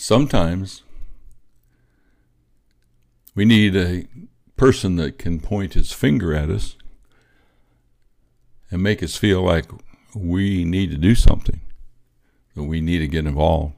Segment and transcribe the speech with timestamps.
[0.00, 0.84] Sometimes
[3.34, 4.06] we need a
[4.56, 6.76] person that can point his finger at us
[8.70, 9.64] and make us feel like
[10.14, 11.60] we need to do something,
[12.54, 13.74] that we need to get involved.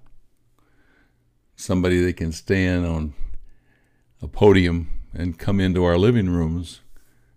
[1.57, 3.15] Somebody that can stand on
[4.21, 6.83] a podium and come into our living rooms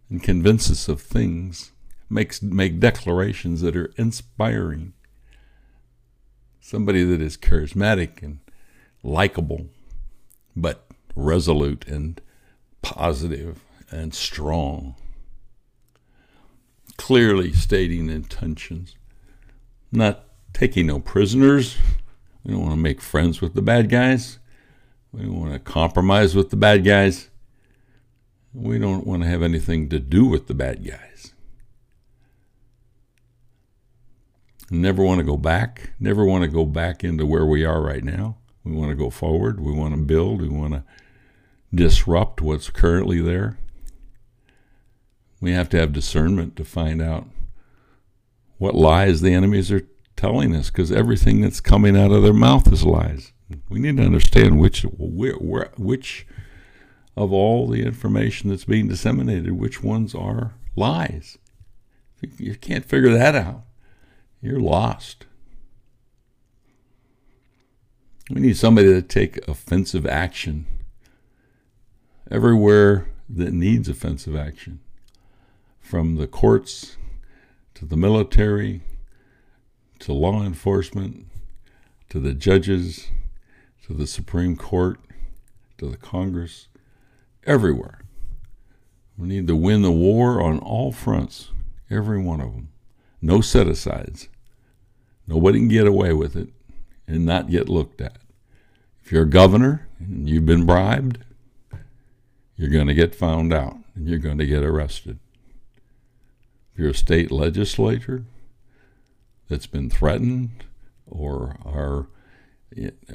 [0.09, 1.71] and convince us of things,
[2.09, 4.91] makes make declarations that are inspiring.
[6.59, 8.42] Somebody that is charismatic and
[9.03, 9.67] likable,
[10.55, 12.21] but resolute and
[12.81, 14.95] positive and strong.
[16.97, 18.95] Clearly stating intentions,
[19.91, 21.77] not taking no prisoners.
[22.43, 24.39] We don't want to make friends with the bad guys.
[25.11, 27.29] We don't want to compromise with the bad guys.
[28.53, 31.33] We don't want to have anything to do with the bad guys.
[34.69, 35.91] Never want to go back.
[35.99, 38.37] Never want to go back into where we are right now.
[38.63, 39.59] We want to go forward.
[39.59, 40.41] We want to build.
[40.41, 40.83] We want to
[41.73, 43.57] disrupt what's currently there.
[45.41, 47.27] We have to have discernment to find out
[48.57, 52.71] what lies the enemies are telling us because everything that's coming out of their mouth
[52.71, 53.33] is lies.
[53.69, 56.25] We need to understand which which
[57.15, 61.37] of all the information that's being disseminated, which ones are lies.
[62.21, 63.63] If you can't figure that out,
[64.41, 65.25] you're lost.
[68.33, 70.65] We need somebody to take offensive action
[72.31, 74.79] everywhere that needs offensive action,
[75.79, 76.97] from the courts
[77.75, 78.81] to the military
[79.99, 81.27] to law enforcement
[82.09, 83.11] to the judges
[83.85, 84.99] to the Supreme Court
[85.77, 86.69] to the Congress
[87.45, 87.99] everywhere.
[89.15, 91.51] We need to win the war on all fronts,
[91.87, 92.69] every one of them.
[93.21, 94.27] No set asides.
[95.27, 96.49] Nobody can get away with it
[97.07, 98.17] and not get looked at.
[99.03, 101.19] If you're a governor and you've been bribed,
[102.55, 105.19] you're going to get found out and you're going to get arrested.
[106.71, 108.25] If you're a state legislator
[109.49, 110.63] that's been threatened
[111.05, 112.07] or are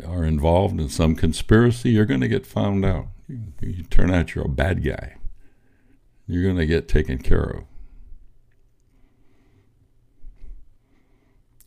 [0.06, 3.06] are involved in some conspiracy, you're going to get found out.
[3.26, 5.16] You, you turn out you're a bad guy.
[6.28, 7.64] You're going to get taken care of.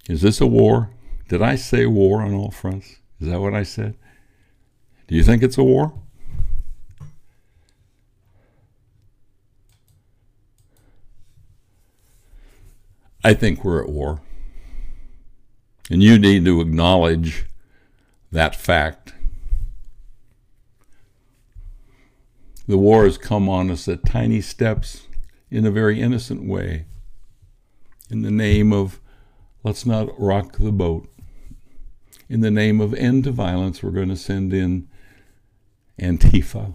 [0.07, 0.91] Is this a war?
[1.27, 2.97] Did I say war on all fronts?
[3.19, 3.97] Is that what I said?
[5.11, 5.91] Do you think it's a war?
[13.21, 14.21] I think we're at war.
[15.89, 17.45] And you need to acknowledge
[18.31, 19.13] that fact.
[22.69, 25.07] The war has come on us at tiny steps
[25.49, 26.85] in a very innocent way.
[28.09, 29.01] In the name of
[29.61, 31.09] let's not rock the boat.
[32.29, 34.87] In the name of end to violence, we're going to send in
[36.01, 36.73] Antifa.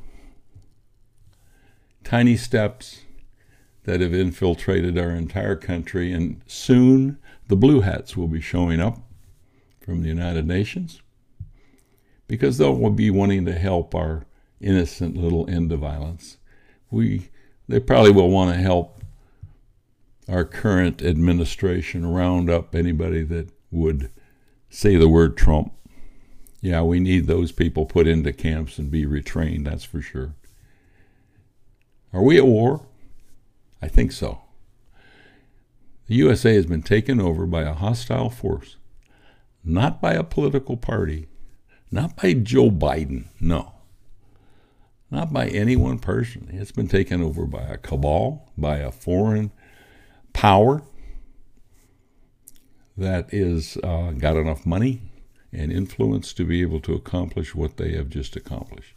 [2.04, 3.00] Tiny steps
[3.82, 9.00] that have infiltrated our entire country, and soon the blue hats will be showing up
[9.80, 11.02] from the United Nations
[12.28, 14.26] because they'll be wanting to help our
[14.60, 16.38] innocent little end of violence.
[16.90, 17.28] We,
[17.68, 19.02] they probably will want to help
[20.28, 24.10] our current administration round up anybody that would
[24.70, 25.72] say the word Trump.
[26.66, 30.34] Yeah, we need those people put into camps and be retrained, that's for sure.
[32.12, 32.84] Are we at war?
[33.80, 34.40] I think so.
[36.08, 38.78] The USA has been taken over by a hostile force,
[39.62, 41.28] not by a political party,
[41.92, 43.74] not by Joe Biden, no.
[45.08, 46.48] Not by any one person.
[46.52, 49.52] It's been taken over by a cabal, by a foreign
[50.32, 50.82] power
[52.96, 55.00] that is uh, got enough money
[55.56, 58.94] and influence to be able to accomplish what they have just accomplished.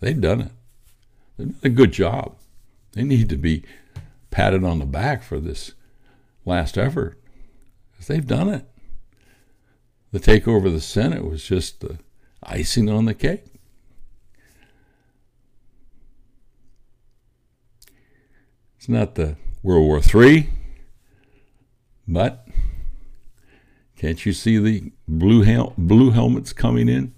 [0.00, 0.52] They've done it.
[1.36, 2.36] They've done a good job.
[2.92, 3.64] They need to be
[4.30, 5.72] patted on the back for this
[6.44, 7.18] last effort
[7.90, 8.68] because they've done it.
[10.12, 11.98] The takeover of the Senate was just the
[12.42, 13.44] icing on the cake.
[18.76, 20.50] It's not the World War III,
[22.06, 22.46] but
[23.98, 27.12] can't you see the blue, hel- blue helmets coming in?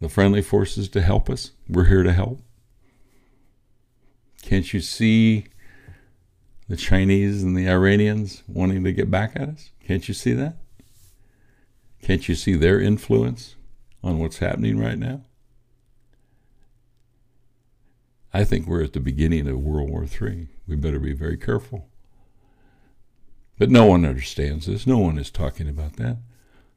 [0.00, 1.52] The friendly forces to help us?
[1.68, 2.42] We're here to help.
[4.42, 5.46] Can't you see
[6.68, 9.70] the Chinese and the Iranians wanting to get back at us?
[9.86, 10.58] Can't you see that?
[12.02, 13.56] Can't you see their influence
[14.02, 15.22] on what's happening right now?
[18.34, 20.48] I think we're at the beginning of World War III.
[20.66, 21.88] We better be very careful.
[23.58, 24.86] But no one understands this.
[24.86, 26.18] No one is talking about that.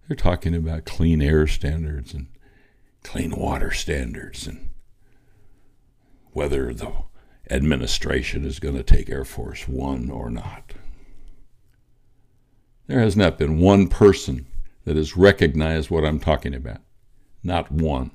[0.08, 2.28] They're talking about clean air standards and
[3.04, 4.70] clean water standards and
[6.32, 6.92] whether the
[7.50, 10.74] administration is going to take Air Force One or not.
[12.88, 14.46] There has not been one person
[14.86, 16.82] that has recognized what I'm talking about.
[17.44, 18.12] Not one.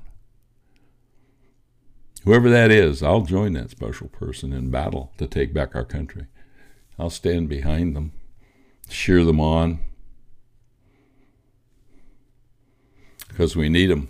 [2.23, 6.27] Whoever that is, I'll join that special person in battle to take back our country.
[6.97, 8.13] I'll stand behind them,
[8.93, 9.79] cheer them on,
[13.27, 14.07] because we need them.